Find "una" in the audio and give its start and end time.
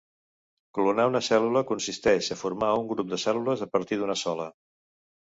1.11-1.21